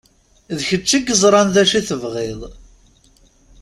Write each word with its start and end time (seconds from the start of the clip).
D 0.57 0.59
kečč 0.67 0.89
i 0.97 0.99
yeẓran 1.01 1.49
d 1.53 1.55
acu 1.61 1.75
i 1.79 1.81
tebɣiḍ! 1.87 2.41